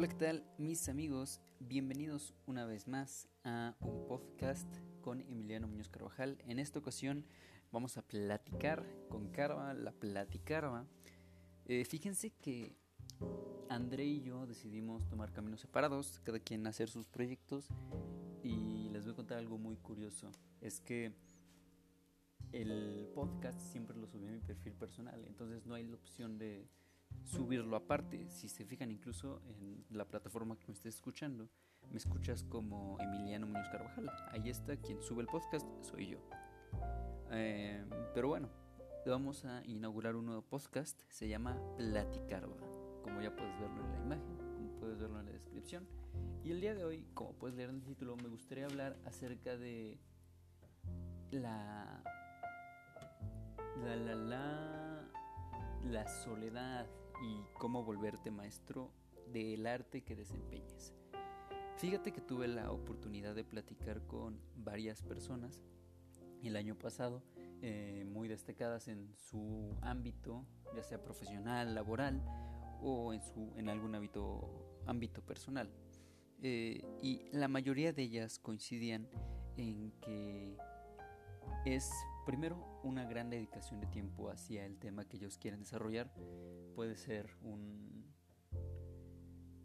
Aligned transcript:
Hola, 0.00 0.08
¿qué 0.08 0.14
tal 0.14 0.46
mis 0.56 0.88
amigos? 0.88 1.42
Bienvenidos 1.58 2.32
una 2.46 2.64
vez 2.64 2.88
más 2.88 3.28
a 3.44 3.76
un 3.80 4.06
podcast 4.08 4.66
con 5.02 5.20
Emiliano 5.20 5.68
Muñoz 5.68 5.90
Carvajal. 5.90 6.38
En 6.46 6.58
esta 6.58 6.78
ocasión 6.78 7.26
vamos 7.70 7.98
a 7.98 8.08
platicar 8.08 8.86
con 9.10 9.28
Carva, 9.28 9.74
la 9.74 9.92
platicarva. 9.92 10.86
Eh, 11.66 11.84
fíjense 11.84 12.30
que 12.30 12.78
André 13.68 14.06
y 14.06 14.22
yo 14.22 14.46
decidimos 14.46 15.06
tomar 15.06 15.34
caminos 15.34 15.60
separados, 15.60 16.18
cada 16.24 16.38
quien 16.38 16.66
hacer 16.66 16.88
sus 16.88 17.06
proyectos 17.06 17.68
y 18.42 18.88
les 18.88 19.04
voy 19.04 19.12
a 19.12 19.16
contar 19.16 19.36
algo 19.36 19.58
muy 19.58 19.76
curioso. 19.76 20.32
Es 20.62 20.80
que 20.80 21.12
el 22.52 23.10
podcast 23.14 23.60
siempre 23.60 23.98
lo 23.98 24.06
subí 24.06 24.28
a 24.28 24.30
mi 24.30 24.40
perfil 24.40 24.72
personal, 24.72 25.22
entonces 25.26 25.66
no 25.66 25.74
hay 25.74 25.84
la 25.84 25.96
opción 25.96 26.38
de 26.38 26.66
subirlo 27.24 27.76
aparte. 27.76 28.28
Si 28.30 28.48
se 28.48 28.64
fijan 28.64 28.90
incluso 28.90 29.40
en 29.46 29.84
la 29.90 30.04
plataforma 30.04 30.58
que 30.58 30.66
me 30.68 30.74
estés 30.74 30.96
escuchando, 30.96 31.48
me 31.90 31.96
escuchas 31.96 32.44
como 32.44 32.98
Emiliano 33.00 33.46
Muñoz 33.46 33.68
Carvajal. 33.70 34.10
Ahí 34.30 34.48
está, 34.48 34.76
quien 34.76 35.02
sube 35.02 35.22
el 35.22 35.28
podcast 35.28 35.66
soy 35.82 36.08
yo. 36.08 36.18
Eh, 37.30 37.84
pero 38.14 38.28
bueno, 38.28 38.48
vamos 39.06 39.44
a 39.44 39.62
inaugurar 39.66 40.14
un 40.14 40.26
nuevo 40.26 40.42
podcast, 40.42 41.00
se 41.08 41.28
llama 41.28 41.58
Platicarva, 41.76 42.56
como 43.02 43.20
ya 43.20 43.34
puedes 43.34 43.58
verlo 43.60 43.84
en 43.84 43.92
la 43.92 43.98
imagen, 43.98 44.36
como 44.54 44.70
puedes 44.78 44.98
verlo 44.98 45.20
en 45.20 45.26
la 45.26 45.32
descripción. 45.32 45.86
Y 46.44 46.50
el 46.52 46.60
día 46.60 46.74
de 46.74 46.84
hoy, 46.84 47.06
como 47.14 47.32
puedes 47.34 47.56
leer 47.56 47.70
en 47.70 47.76
el 47.76 47.82
título, 47.82 48.16
me 48.16 48.28
gustaría 48.28 48.66
hablar 48.66 48.96
acerca 49.04 49.56
de 49.56 49.98
la 51.30 52.02
la 53.84 53.96
la 53.96 54.14
la 54.14 55.10
la 55.84 56.06
soledad 56.08 56.86
y 57.22 57.44
cómo 57.58 57.84
volverte 57.84 58.30
maestro 58.30 58.90
del 59.32 59.66
arte 59.66 60.02
que 60.02 60.16
desempeñes. 60.16 60.94
Fíjate 61.76 62.12
que 62.12 62.20
tuve 62.20 62.48
la 62.48 62.70
oportunidad 62.70 63.34
de 63.34 63.44
platicar 63.44 64.06
con 64.06 64.40
varias 64.56 65.02
personas 65.02 65.62
el 66.42 66.56
año 66.56 66.76
pasado, 66.76 67.22
eh, 67.62 68.04
muy 68.06 68.28
destacadas 68.28 68.88
en 68.88 69.14
su 69.14 69.76
ámbito, 69.82 70.46
ya 70.74 70.82
sea 70.82 71.02
profesional, 71.02 71.74
laboral 71.74 72.22
o 72.82 73.12
en, 73.12 73.22
su, 73.22 73.52
en 73.56 73.68
algún 73.68 73.94
ámbito, 73.94 74.82
ámbito 74.86 75.22
personal. 75.22 75.70
Eh, 76.42 76.82
y 77.02 77.22
la 77.32 77.48
mayoría 77.48 77.92
de 77.92 78.02
ellas 78.02 78.38
coincidían 78.38 79.08
en 79.56 79.92
que 80.00 80.56
es 81.64 81.90
primero 82.24 82.80
una 82.82 83.04
gran 83.04 83.28
dedicación 83.28 83.80
de 83.80 83.86
tiempo 83.86 84.30
hacia 84.30 84.64
el 84.64 84.78
tema 84.78 85.04
que 85.06 85.16
ellos 85.16 85.36
quieren 85.36 85.60
desarrollar. 85.60 86.12
Puede 86.74 86.96
ser 86.96 87.36
un 87.42 88.04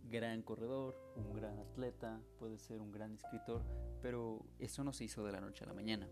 gran 0.04 0.42
corredor, 0.42 0.96
un 1.16 1.34
gran 1.34 1.58
atleta, 1.60 2.22
puede 2.38 2.58
ser 2.58 2.82
un 2.82 2.92
gran 2.92 3.14
escritor, 3.14 3.64
pero 4.02 4.46
eso 4.60 4.84
no 4.84 4.94
se 4.94 5.06
hizo 5.06 5.24
de 5.26 5.32
la 5.32 5.42
noche 5.42 5.64
a 5.64 5.68
la 5.68 5.74
mañana. 5.74 6.10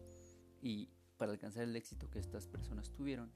Y 0.61 0.89
para 1.17 1.31
alcanzar 1.31 1.63
el 1.63 1.75
éxito 1.75 2.09
que 2.09 2.19
estas 2.19 2.47
personas 2.47 2.91
tuvieron, 2.91 3.31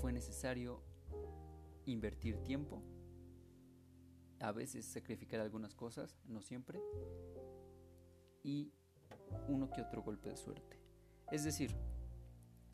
fue 0.00 0.12
necesario 0.12 0.82
invertir 1.86 2.42
tiempo, 2.42 2.82
a 4.40 4.52
veces 4.52 4.84
sacrificar 4.86 5.40
algunas 5.40 5.74
cosas, 5.74 6.16
no 6.26 6.42
siempre, 6.42 6.80
y 8.42 8.72
uno 9.48 9.70
que 9.70 9.82
otro 9.82 10.02
golpe 10.02 10.30
de 10.30 10.36
suerte. 10.36 10.81
Es 11.30 11.44
decir, 11.44 11.74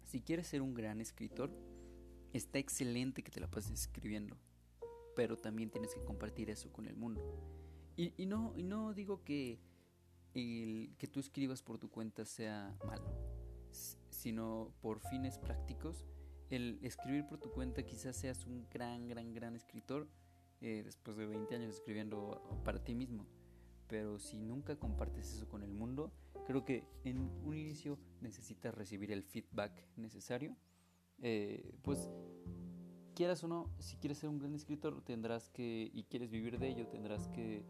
si 0.04 0.20
quieres 0.20 0.46
ser 0.46 0.62
un 0.62 0.74
gran 0.74 1.00
escritor, 1.00 1.50
está 2.32 2.58
excelente 2.58 3.22
que 3.22 3.30
te 3.30 3.40
la 3.40 3.50
pases 3.50 3.80
escribiendo, 3.80 4.36
pero 5.14 5.36
también 5.36 5.70
tienes 5.70 5.94
que 5.94 6.04
compartir 6.04 6.50
eso 6.50 6.72
con 6.72 6.86
el 6.86 6.96
mundo. 6.96 7.22
Y, 7.96 8.26
no, 8.26 8.52
y 8.56 8.62
no 8.62 8.94
digo 8.94 9.24
que 9.24 9.58
que 10.34 11.08
tú 11.10 11.18
escribas 11.18 11.62
por 11.62 11.78
tu 11.78 11.90
cuenta 11.90 12.24
sea 12.24 12.72
malo, 12.86 13.10
sino 14.08 14.72
por 14.80 15.00
fines 15.00 15.36
prácticos, 15.36 16.06
el 16.48 16.78
escribir 16.82 17.26
por 17.26 17.40
tu 17.40 17.50
cuenta 17.50 17.82
quizás 17.82 18.14
seas 18.14 18.46
un 18.46 18.64
gran, 18.70 19.08
gran, 19.08 19.34
gran 19.34 19.56
escritor 19.56 20.06
eh, 20.60 20.82
después 20.84 21.16
de 21.16 21.26
20 21.26 21.56
años 21.56 21.74
escribiendo 21.74 22.40
para 22.64 22.78
ti 22.78 22.94
mismo. 22.94 23.26
Pero 23.88 24.20
si 24.20 24.38
nunca 24.38 24.76
compartes 24.76 25.34
eso 25.34 25.48
con 25.48 25.64
el 25.64 25.72
mundo, 25.72 26.12
Creo 26.48 26.64
que 26.64 26.82
en 27.04 27.18
un 27.44 27.54
inicio 27.54 27.98
necesitas 28.20 28.74
recibir 28.74 29.12
el 29.12 29.22
feedback 29.22 29.72
necesario. 29.96 30.56
Eh, 31.20 31.74
pues 31.82 32.08
quieras 33.14 33.42
o 33.44 33.48
no, 33.48 33.70
si 33.78 33.96
quieres 33.96 34.18
ser 34.18 34.28
un 34.30 34.38
gran 34.38 34.54
escritor, 34.54 35.02
tendrás 35.02 35.50
que, 35.50 35.90
y 35.92 36.04
quieres 36.04 36.30
vivir 36.30 36.58
de 36.58 36.68
ello, 36.68 36.86
tendrás 36.88 37.28
que 37.28 37.64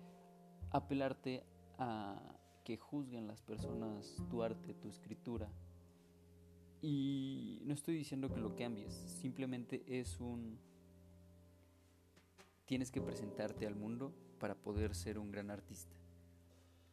apelarte 0.70 1.44
a 1.78 2.20
que 2.64 2.76
juzguen 2.76 3.26
las 3.26 3.40
personas 3.42 4.16
tu 4.30 4.42
arte, 4.42 4.74
tu 4.74 4.88
escritura. 4.88 5.50
Y 6.80 7.62
no 7.64 7.74
estoy 7.74 7.96
diciendo 7.96 8.32
que 8.32 8.40
lo 8.40 8.54
cambies, 8.54 8.92
simplemente 8.94 9.84
es 9.86 10.20
un... 10.20 10.58
Tienes 12.66 12.90
que 12.90 13.00
presentarte 13.00 13.66
al 13.66 13.74
mundo 13.74 14.14
para 14.38 14.54
poder 14.54 14.94
ser 14.94 15.18
un 15.18 15.30
gran 15.30 15.50
artista 15.50 15.96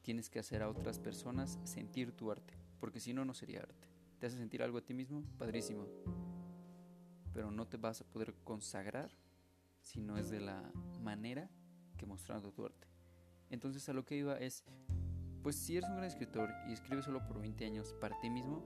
tienes 0.05 0.29
que 0.29 0.37
hacer 0.37 0.61
a 0.61 0.69
otras 0.69 0.99
personas 0.99 1.57
sentir 1.63 2.11
tu 2.11 2.31
arte, 2.31 2.53
porque 2.79 2.99
si 2.99 3.13
no, 3.13 3.25
no 3.25 3.33
sería 3.33 3.61
arte. 3.61 3.87
¿Te 4.19 4.27
hace 4.27 4.37
sentir 4.37 4.63
algo 4.63 4.77
a 4.77 4.81
ti 4.81 4.93
mismo? 4.93 5.23
Padrísimo. 5.37 5.87
Pero 7.33 7.51
no 7.51 7.67
te 7.67 7.77
vas 7.77 8.01
a 8.01 8.05
poder 8.05 8.33
consagrar 8.43 9.11
si 9.81 10.01
no 10.01 10.17
es 10.17 10.29
de 10.29 10.39
la 10.39 10.71
manera 11.01 11.49
que 11.97 12.05
mostrando 12.05 12.51
tu 12.51 12.65
arte. 12.65 12.87
Entonces 13.49 13.87
a 13.89 13.93
lo 13.93 14.05
que 14.05 14.17
iba 14.17 14.37
es, 14.37 14.63
pues 15.43 15.55
si 15.55 15.77
eres 15.77 15.89
un 15.89 15.95
gran 15.95 16.07
escritor 16.07 16.49
y 16.67 16.73
escribes 16.73 17.05
solo 17.05 17.25
por 17.25 17.39
20 17.39 17.65
años 17.65 17.93
para 18.01 18.19
ti 18.19 18.29
mismo, 18.29 18.63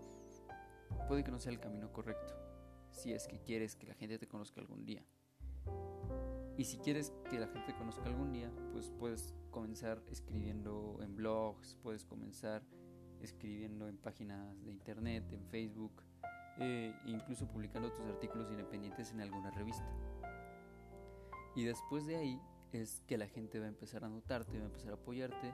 puede 1.07 1.23
que 1.23 1.31
no 1.31 1.39
sea 1.39 1.51
el 1.51 1.59
camino 1.59 1.91
correcto, 1.91 2.33
si 2.91 3.11
es 3.11 3.27
que 3.27 3.39
quieres 3.39 3.75
que 3.75 3.87
la 3.87 3.95
gente 3.95 4.17
te 4.17 4.27
conozca 4.27 4.61
algún 4.61 4.85
día. 4.85 5.05
Y 6.57 6.65
si 6.65 6.77
quieres 6.77 7.13
que 7.29 7.39
la 7.39 7.47
gente 7.47 7.71
te 7.71 7.77
conozca 7.77 8.03
algún 8.05 8.33
día, 8.33 8.51
pues 8.73 8.91
puedes 8.91 9.33
comenzar 9.49 10.03
escribiendo 10.09 10.99
en 11.01 11.15
blogs, 11.15 11.75
puedes 11.81 12.03
comenzar 12.05 12.63
escribiendo 13.21 13.87
en 13.87 13.97
páginas 13.97 14.63
de 14.63 14.71
internet, 14.71 15.23
en 15.31 15.45
Facebook, 15.45 16.03
e 16.59 16.93
incluso 17.05 17.47
publicando 17.47 17.91
tus 17.91 18.05
artículos 18.05 18.49
independientes 18.51 19.11
en 19.11 19.21
alguna 19.21 19.51
revista. 19.51 19.87
Y 21.55 21.63
después 21.63 22.05
de 22.05 22.17
ahí 22.17 22.41
es 22.71 23.01
que 23.07 23.17
la 23.17 23.27
gente 23.27 23.59
va 23.59 23.65
a 23.65 23.69
empezar 23.69 24.03
a 24.03 24.09
notarte, 24.09 24.57
va 24.57 24.63
a 24.63 24.67
empezar 24.67 24.91
a 24.91 24.95
apoyarte 24.95 25.53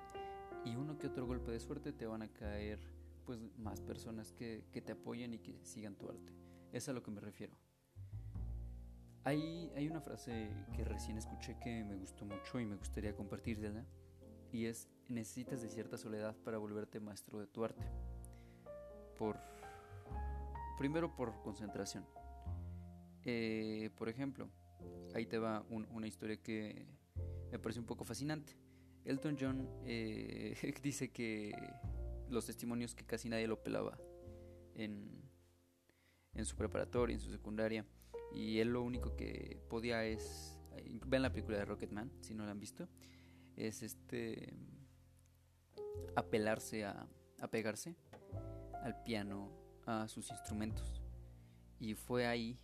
y 0.65 0.75
uno 0.75 0.97
que 0.97 1.07
otro 1.07 1.25
golpe 1.25 1.51
de 1.51 1.59
suerte 1.59 1.93
te 1.93 2.05
van 2.05 2.23
a 2.23 2.27
caer 2.27 2.79
pues 3.25 3.39
más 3.57 3.81
personas 3.81 4.33
que, 4.33 4.65
que 4.71 4.81
te 4.81 4.91
apoyen 4.91 5.33
y 5.33 5.39
que 5.39 5.57
sigan 5.63 5.95
tu 5.95 6.09
arte. 6.09 6.33
Es 6.71 6.89
a 6.89 6.93
lo 6.93 7.01
que 7.01 7.11
me 7.11 7.21
refiero. 7.21 7.55
Hay, 9.23 9.71
hay 9.75 9.87
una 9.87 10.01
frase 10.01 10.51
que 10.75 10.83
recién 10.83 11.17
escuché 11.17 11.57
que 11.59 11.83
me 11.83 11.95
gustó 11.95 12.25
mucho 12.25 12.59
y 12.59 12.65
me 12.65 12.75
gustaría 12.75 13.15
compartirla 13.15 13.83
y 14.55 14.67
es 14.67 14.88
necesitas 15.09 15.61
de 15.61 15.69
cierta 15.69 15.97
soledad 15.97 16.33
para 16.38 16.57
volverte 16.57 17.01
maestro 17.01 17.39
de 17.39 17.47
tu 17.47 17.66
arte. 17.66 17.85
Por 19.17 19.38
primero 20.77 21.13
por 21.13 21.41
concentración. 21.41 22.05
Eh, 23.25 23.89
por 23.97 24.07
ejemplo, 24.07 24.49
ahí 25.13 25.25
te 25.25 25.38
va 25.38 25.65
una 25.69 26.07
historia 26.07 26.38
que 26.38 26.88
me 27.51 27.59
parece 27.59 27.81
un 27.81 27.85
poco 27.85 28.05
fascinante. 28.05 28.53
Elton 29.03 29.35
John 29.39 29.69
eh, 29.83 30.73
dice 30.81 31.11
que 31.11 31.53
los 32.29 32.45
testimonios 32.45 32.95
que 32.95 33.05
casi 33.05 33.27
nadie 33.27 33.47
lo 33.47 33.61
pelaba 33.61 33.97
en, 34.73 35.21
en 36.33 36.45
su 36.45 36.55
preparatoria, 36.55 37.13
en 37.13 37.19
su 37.19 37.29
secundaria, 37.29 37.85
y 38.33 38.59
él 38.59 38.69
lo 38.69 38.81
único 38.81 39.15
que 39.18 39.59
podía 39.69 40.06
es 40.06 40.57
ven 41.06 41.21
la 41.21 41.31
película 41.31 41.57
de 41.57 41.65
Rocketman 41.65 42.12
si 42.21 42.33
no 42.33 42.45
la 42.45 42.51
han 42.51 42.59
visto 42.59 42.89
es 43.56 43.84
este 43.84 44.54
apelarse 46.16 46.86
a, 46.86 47.07
a 47.42 47.48
pegarse 47.48 47.96
al 48.84 49.02
piano 49.04 49.52
a 49.86 50.07
sus 50.07 50.30
instrumentos 50.31 51.02
y 51.80 51.94
fue 51.94 52.25
ahí 52.25 52.60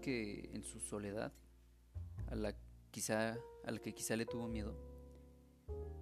que 0.00 0.50
en 0.52 0.62
su 0.62 0.80
soledad 0.80 1.32
a 2.28 2.34
la 2.34 2.54
quizá 2.90 3.36
a 3.64 3.70
la 3.70 3.78
que 3.78 3.94
quizá 3.94 4.16
le 4.16 4.26
tuvo 4.26 4.48
miedo 4.48 4.76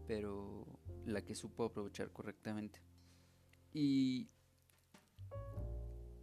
pero 0.06 0.66
la 1.06 1.22
que 1.22 1.34
supo 1.34 1.64
aprovechar 1.64 2.10
correctamente 2.12 2.80
y 3.72 4.28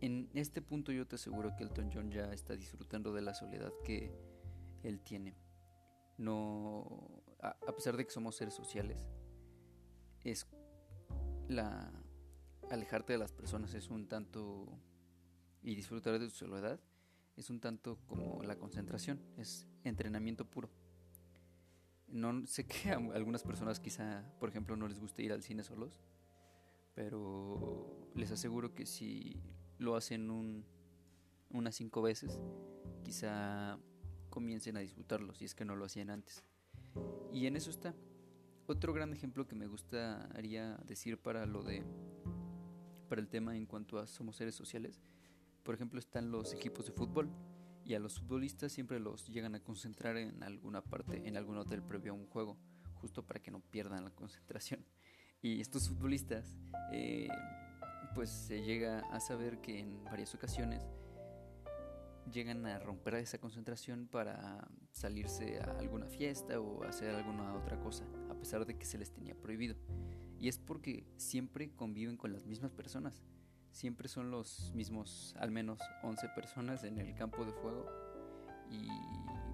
en 0.02 0.30
este 0.34 0.62
punto 0.62 0.92
yo 0.92 1.08
te 1.08 1.16
aseguro 1.16 1.56
que 1.56 1.64
Elton 1.64 1.90
John 1.94 2.12
ya 2.12 2.32
está 2.34 2.56
disfrutando 2.56 3.14
de 3.14 3.22
la 3.22 3.34
soledad 3.34 3.72
que 3.84 4.12
él 4.84 5.02
tiene. 5.02 5.36
No, 6.18 7.17
a, 7.40 7.76
pesar 7.76 7.98
de 7.98 8.06
que 8.06 8.12
somos 8.12 8.36
seres 8.36 8.54
sociales, 8.54 9.06
es 10.24 10.48
la 11.48 11.92
alejarte 12.70 13.14
de 13.14 13.20
las 13.20 13.32
personas 13.32 13.74
es 13.74 13.90
un 13.90 14.08
tanto 14.08 14.78
y 15.62 15.76
disfrutar 15.76 16.20
de 16.20 16.28
tu 16.28 16.34
soledad 16.34 16.82
es 17.38 17.52
un 17.52 17.60
tanto 17.60 18.00
como 18.08 18.42
la 18.44 18.58
concentración, 18.58 19.22
es 19.38 19.68
entrenamiento 19.84 20.50
puro. 20.50 20.70
No 22.08 22.46
sé 22.48 22.66
que 22.66 22.90
a 22.90 22.96
algunas 22.96 23.44
personas 23.44 23.80
quizá, 23.80 24.26
por 24.40 24.50
ejemplo, 24.50 24.76
no 24.76 24.88
les 24.88 25.00
guste 25.00 25.24
ir 25.24 25.32
al 25.32 25.44
cine 25.44 25.64
solos, 25.64 26.02
pero 26.96 28.10
les 28.16 28.32
aseguro 28.32 28.74
que 28.74 28.88
si 28.88 29.40
lo 29.78 29.96
hacen 29.96 30.32
un, 30.32 30.66
unas 31.52 31.76
cinco 31.76 32.02
veces, 32.02 32.42
quizá 33.04 33.78
comiencen 34.32 34.76
a 34.78 34.80
disfrutarlo 34.80 35.34
si 35.36 35.46
es 35.46 35.54
que 35.54 35.64
no 35.64 35.76
lo 35.76 35.86
hacían 35.86 36.10
antes. 36.10 36.44
Y 37.32 37.48
en 37.48 37.56
eso 37.56 37.70
está. 37.70 37.94
Otro 38.68 38.94
gran 38.94 39.14
ejemplo 39.14 39.48
que 39.48 39.56
me 39.56 39.68
gustaría 39.68 40.78
decir 40.86 41.18
para 41.18 41.46
lo 41.46 41.64
de 41.64 41.84
para 43.08 43.22
el 43.22 43.30
tema 43.30 43.56
en 43.56 43.66
cuanto 43.66 44.00
a 44.00 44.08
somos 44.08 44.36
seres 44.36 44.54
sociales, 44.56 45.02
por 45.64 45.76
ejemplo, 45.76 46.00
están 46.00 46.32
los 46.32 46.54
equipos 46.54 46.86
de 46.86 46.92
fútbol 46.92 47.30
y 47.86 47.94
a 47.94 48.00
los 48.00 48.20
futbolistas 48.20 48.72
siempre 48.72 49.00
los 49.00 49.28
llegan 49.28 49.56
a 49.56 49.62
concentrar 49.62 50.18
en 50.18 50.44
alguna 50.44 50.82
parte, 50.82 51.28
en 51.28 51.38
algún 51.38 51.58
hotel 51.58 51.82
previo 51.82 52.12
a 52.12 52.16
un 52.16 52.28
juego, 52.28 52.58
justo 52.96 53.26
para 53.26 53.42
que 53.42 53.52
no 53.52 53.62
pierdan 53.62 54.04
la 54.04 54.12
concentración. 54.12 54.86
Y 55.42 55.62
estos 55.62 55.88
futbolistas, 55.88 56.58
eh, 56.92 57.30
pues 58.14 58.30
se 58.30 58.62
llega 58.62 59.00
a 59.12 59.20
saber 59.20 59.62
que 59.62 59.80
en 59.80 60.04
varias 60.06 60.34
ocasiones 60.36 60.86
llegan 62.32 62.66
a 62.66 62.80
romper 62.80 63.16
esa 63.16 63.38
concentración 63.38 64.08
para 64.08 64.68
salirse 64.92 65.60
a 65.60 65.78
alguna 65.80 66.08
fiesta 66.08 66.60
o 66.60 66.84
hacer 66.84 67.16
alguna 67.16 67.54
otra 67.54 67.80
cosa, 67.80 68.06
a 68.30 68.36
pesar 68.36 68.66
de 68.66 68.78
que 68.78 68.86
se 68.86 68.98
les 68.98 69.12
tenía 69.12 69.36
prohibido. 69.36 69.76
Y 70.40 70.48
es 70.48 70.58
porque 70.60 71.06
siempre 71.18 71.72
conviven 71.76 72.18
con 72.18 72.32
las 72.32 72.46
mismas 72.46 72.72
personas. 72.72 73.24
Siempre 73.72 74.08
son 74.08 74.32
los 74.32 74.72
mismos, 74.74 75.36
al 75.40 75.52
menos 75.52 75.80
11 76.04 76.30
personas 76.30 76.84
en 76.84 77.00
el 77.00 77.14
campo 77.16 77.46
de 77.46 77.54
fuego. 77.54 77.86
Y 78.72 78.88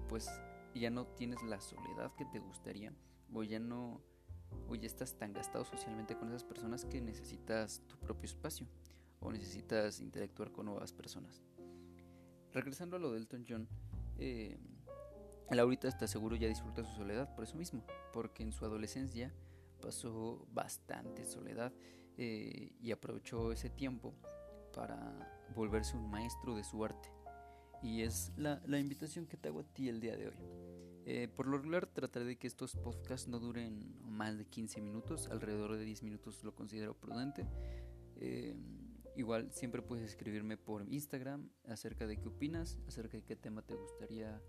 pues 0.08 0.28
ya 0.74 0.90
no 0.90 1.06
tienes 1.06 1.42
la 1.42 1.60
soledad 1.60 2.12
que 2.16 2.24
te 2.26 2.38
gustaría. 2.38 2.92
O 3.32 3.42
ya 3.42 3.58
no, 3.58 4.00
o 4.68 4.74
ya 4.74 4.86
estás 4.86 5.14
tan 5.14 5.32
gastado 5.32 5.64
socialmente 5.64 6.16
con 6.16 6.28
esas 6.28 6.44
personas 6.44 6.84
que 6.84 7.00
necesitas 7.00 7.82
tu 7.86 7.96
propio 7.98 8.26
espacio. 8.26 8.66
O 9.20 9.32
necesitas 9.32 10.00
interactuar 10.00 10.52
con 10.52 10.66
nuevas 10.66 10.92
personas. 10.92 11.42
Regresando 12.54 12.96
a 12.96 13.00
lo 13.00 13.10
de 13.10 13.18
Elton 13.18 13.44
John, 13.48 13.68
eh, 14.16 14.56
Laurita 15.50 15.88
está 15.88 16.06
seguro 16.06 16.36
ya 16.36 16.46
disfruta 16.46 16.84
su 16.84 16.94
soledad 16.94 17.34
por 17.34 17.42
eso 17.42 17.56
mismo, 17.56 17.84
porque 18.12 18.44
en 18.44 18.52
su 18.52 18.64
adolescencia 18.64 19.34
pasó 19.82 20.46
bastante 20.52 21.24
soledad 21.24 21.72
eh, 22.16 22.72
y 22.80 22.92
aprovechó 22.92 23.50
ese 23.50 23.70
tiempo 23.70 24.14
para 24.72 25.48
volverse 25.54 25.96
un 25.96 26.08
maestro 26.08 26.54
de 26.54 26.62
su 26.62 26.84
arte. 26.84 27.10
Y 27.82 28.02
es 28.02 28.32
la, 28.36 28.60
invitación 28.78 29.26
que 29.26 29.36
te 29.36 29.48
hago 29.48 29.60
a 29.60 29.64
ti 29.64 29.88
el 29.88 30.00
día 30.00 30.16
de 30.16 30.28
hoy. 30.28 30.36
Eh, 31.06 31.28
por 31.34 31.46
lo 31.48 31.58
regular 31.58 31.86
trataré 31.86 32.24
de 32.24 32.36
que 32.36 32.46
estos 32.46 32.76
podcasts 32.76 33.28
no 33.28 33.40
duren 33.40 34.00
más 34.00 34.38
de 34.38 34.46
15 34.46 34.80
minutos, 34.80 35.28
alrededor 35.28 35.76
de 35.76 35.84
10 35.84 36.04
minutos 36.04 36.42
lo 36.44 36.54
considero 36.54 36.94
prudente. 36.94 37.44
Igual 39.16 39.52
siempre 39.52 39.80
puedes 39.80 40.04
escribirme 40.04 40.56
por 40.56 40.88
Instagram 40.92 41.48
acerca 41.68 42.06
de 42.06 42.16
qué 42.16 42.28
opinas, 42.28 42.80
acerca 42.88 43.16
de 43.16 43.22
qué 43.22 43.36
tema 43.36 43.62
te 43.62 43.74
gustaría 43.74 44.42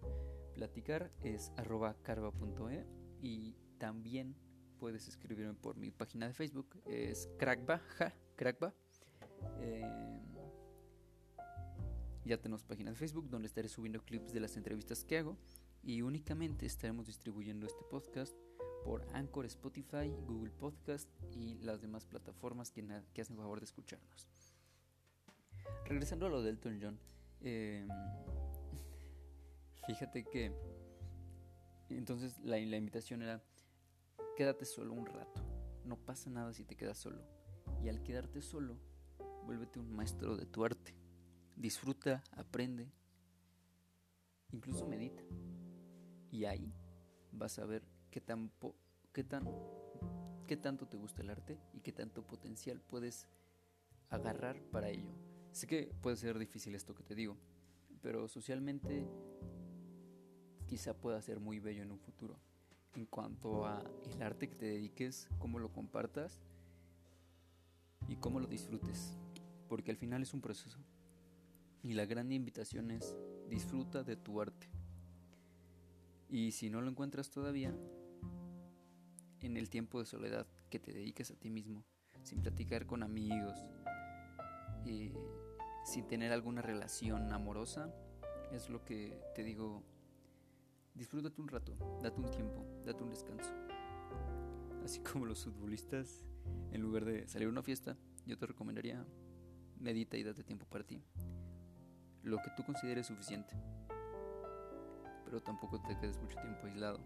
platicar. 0.56 1.12
Es 1.21 1.51
arroba 1.56 1.95
carva.e 2.01 2.85
y 3.21 3.56
también 3.77 4.35
puedes 4.79 5.07
escribirme 5.07 5.53
por 5.53 5.77
mi 5.77 5.91
página 5.91 6.27
de 6.27 6.33
Facebook. 6.33 6.81
Es 6.85 7.29
crackba, 7.38 7.77
ja, 7.77 8.13
crackba. 8.35 8.73
Eh, 9.59 10.21
ya 12.25 12.38
tenemos 12.38 12.63
página 12.63 12.89
de 12.89 12.97
Facebook 12.97 13.29
donde 13.29 13.47
estaré 13.47 13.69
subiendo 13.69 14.03
clips 14.03 14.33
de 14.33 14.39
las 14.39 14.57
entrevistas 14.57 15.03
que 15.03 15.19
hago 15.19 15.38
y 15.83 16.01
únicamente 16.01 16.65
estaremos 16.65 17.06
distribuyendo 17.06 17.68
este 17.68 17.83
podcast 17.91 18.35
por 18.83 19.07
Anchor, 19.13 19.45
Spotify, 19.45 20.11
Google 20.25 20.51
Podcast 20.51 21.07
y 21.31 21.59
las 21.59 21.81
demás 21.81 22.07
plataformas 22.07 22.71
que, 22.71 22.83
que 23.13 23.21
hacen 23.21 23.38
favor 23.38 23.59
de 23.59 23.65
escucharnos. 23.65 24.27
Regresando 25.85 26.25
a 26.25 26.29
lo 26.29 26.41
de 26.41 26.49
Elton 26.49 26.79
John, 26.81 26.99
em, 27.41 27.87
fíjate 29.87 30.25
que 30.25 30.51
entonces 31.89 32.39
la, 32.39 32.57
invitación 32.57 33.21
era 33.21 33.43
quédate 34.35 34.65
solo 34.65 34.93
un 34.93 35.05
rato, 35.05 35.41
no 35.85 35.97
pasa 35.97 36.29
nada 36.29 36.53
si 36.53 36.63
te 36.63 36.75
quedas 36.75 36.97
solo. 36.97 37.21
Y 37.83 37.89
al 37.89 38.01
quedarte 38.01 38.41
solo, 38.41 38.77
vuélvete 39.45 39.79
un 39.79 39.95
maestro 39.95 40.35
de 40.35 40.45
tu 40.45 40.65
arte. 40.65 40.95
Disfruta, 41.55 42.23
aprende, 42.31 42.91
incluso 44.51 44.87
medita. 44.87 45.23
Y 46.31 46.45
ahí 46.45 46.73
vas 47.31 47.59
a 47.59 47.65
ver 47.65 47.83
qué 48.09 48.21
tan, 48.21 48.51
qué 49.13 49.23
tan 49.23 49.47
qué 50.45 50.57
tanto 50.57 50.87
te 50.87 50.97
gusta 50.97 51.21
el 51.21 51.29
arte 51.29 51.59
y 51.73 51.81
qué 51.81 51.91
tanto 51.91 52.25
potencial 52.25 52.79
puedes 52.79 53.27
agarrar 54.09 54.61
para 54.71 54.89
ello. 54.89 55.25
Sé 55.56 55.68
que 55.68 55.90
puede 56.02 56.18
ser 56.18 56.38
difícil 56.38 56.75
esto 56.75 56.94
que 56.94 57.04
te 57.04 57.16
digo, 57.16 57.38
pero 58.02 58.28
socialmente 58.28 59.07
quizá 60.68 60.94
pueda 60.94 61.22
ser 61.22 61.40
muy 61.40 61.62
bello 61.62 61.81
en 61.81 61.94
un 61.94 61.98
futuro. 61.98 62.38
En 62.94 63.06
cuanto 63.06 63.66
a 63.66 63.81
el 64.12 64.22
arte 64.22 64.50
que 64.50 64.56
te 64.56 64.66
dediques, 64.66 65.30
cómo 65.40 65.60
lo 65.60 65.72
compartas 65.72 66.42
y 68.10 68.18
cómo 68.18 68.42
lo 68.42 68.48
disfrutes, 68.48 69.18
porque 69.69 69.92
al 69.92 69.98
final 69.98 70.22
es 70.24 70.34
un 70.34 70.42
proceso. 70.42 70.78
Y 71.84 71.94
la 71.94 72.06
gran 72.06 72.34
invitación 72.34 72.92
es 72.92 73.16
disfruta 73.48 74.04
de 74.04 74.18
tu 74.18 74.42
arte. 74.42 74.68
Y 76.28 76.52
si 76.52 76.69
no 76.69 76.81
lo 76.81 76.90
encuentras 76.90 77.30
todavía, 77.30 77.74
en 79.40 79.56
el 79.56 79.69
tiempo 79.69 80.02
de 80.02 80.06
soledad 80.06 80.48
que 80.69 80.80
te 80.80 80.92
dediques 80.92 81.31
a 81.31 81.36
ti 81.36 81.50
mismo, 81.50 81.86
sin 82.24 82.42
platicar 82.42 82.86
con 82.86 83.04
amigos, 83.04 83.57
y 84.86 85.13
sin 85.85 86.07
tener 86.07 86.31
alguna 86.31 86.63
relación 86.63 87.31
amorosa, 87.31 87.93
es 88.51 88.69
lo 88.69 88.83
que 88.83 89.21
te 89.35 89.43
digo, 89.43 89.83
disfrútate 90.95 91.39
un 91.39 91.47
rato, 91.47 91.77
date 92.01 92.19
un 92.19 92.31
tiempo, 92.31 92.65
date 92.83 93.03
un 93.03 93.11
descanso. 93.11 93.53
Así 94.83 94.99
como 95.01 95.25
los 95.25 95.43
futbolistas, 95.43 96.25
en 96.71 96.81
lugar 96.81 97.05
de 97.05 97.27
salir 97.27 97.47
a 97.47 97.51
una 97.51 97.61
fiesta, 97.61 97.95
yo 98.25 98.35
te 98.35 98.47
recomendaría 98.47 99.05
medita 99.79 100.17
y 100.17 100.23
date 100.23 100.43
tiempo 100.43 100.65
para 100.65 100.83
ti. 100.83 101.03
Lo 102.23 102.37
que 102.37 102.49
tú 102.57 102.63
consideres 102.63 103.05
suficiente. 103.05 103.55
Pero 105.23 105.42
tampoco 105.44 105.80
te 105.81 105.95
quedes 105.99 106.18
mucho 106.18 106.39
tiempo 106.39 106.65
aislado. 106.65 106.99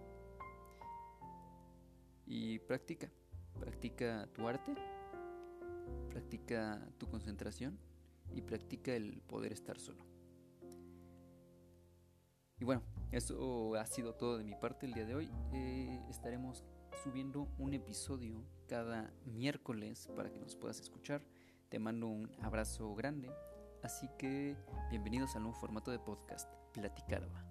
Y 2.25 2.59
practica. 2.59 3.11
Practica 3.59 4.29
tu 4.33 4.47
arte. 4.47 4.73
Practica 6.09 6.87
tu 6.97 7.09
concentración 7.09 7.77
y 8.33 8.41
practica 8.41 8.93
el 8.93 9.21
poder 9.21 9.53
estar 9.53 9.79
solo. 9.79 10.05
Y 12.59 12.65
bueno, 12.65 12.83
eso 13.11 13.75
ha 13.75 13.85
sido 13.85 14.15
todo 14.15 14.37
de 14.37 14.43
mi 14.43 14.53
parte 14.53 14.85
el 14.85 14.93
día 14.93 15.05
de 15.05 15.15
hoy. 15.15 15.29
Eh, 15.53 16.03
estaremos 16.09 16.65
subiendo 17.03 17.47
un 17.57 17.73
episodio 17.73 18.43
cada 18.67 19.13
miércoles 19.25 20.09
para 20.15 20.31
que 20.31 20.39
nos 20.39 20.55
puedas 20.55 20.79
escuchar. 20.79 21.23
Te 21.69 21.79
mando 21.79 22.07
un 22.07 22.29
abrazo 22.41 22.93
grande. 22.95 23.31
Así 23.81 24.09
que 24.17 24.57
bienvenidos 24.89 25.35
al 25.35 25.43
nuevo 25.43 25.57
formato 25.57 25.89
de 25.89 25.99
podcast, 25.99 26.51
Platicarba. 26.73 27.48